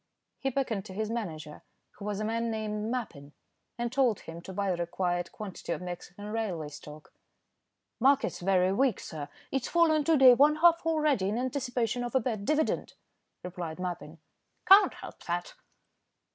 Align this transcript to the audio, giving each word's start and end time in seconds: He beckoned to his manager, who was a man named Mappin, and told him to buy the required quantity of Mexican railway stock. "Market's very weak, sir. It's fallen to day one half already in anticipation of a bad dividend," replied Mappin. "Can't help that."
He 0.39 0.49
beckoned 0.49 0.83
to 0.85 0.95
his 0.95 1.11
manager, 1.11 1.61
who 1.99 2.05
was 2.05 2.19
a 2.19 2.25
man 2.25 2.49
named 2.49 2.89
Mappin, 2.89 3.33
and 3.77 3.91
told 3.91 4.21
him 4.21 4.41
to 4.41 4.51
buy 4.51 4.71
the 4.71 4.77
required 4.77 5.31
quantity 5.31 5.73
of 5.73 5.81
Mexican 5.83 6.25
railway 6.31 6.69
stock. 6.69 7.13
"Market's 7.99 8.39
very 8.39 8.73
weak, 8.73 8.99
sir. 8.99 9.29
It's 9.51 9.67
fallen 9.67 10.03
to 10.05 10.17
day 10.17 10.33
one 10.33 10.55
half 10.55 10.83
already 10.87 11.29
in 11.29 11.37
anticipation 11.37 12.03
of 12.03 12.15
a 12.15 12.19
bad 12.19 12.45
dividend," 12.45 12.95
replied 13.43 13.77
Mappin. 13.79 14.17
"Can't 14.65 14.95
help 14.95 15.21
that." 15.25 15.53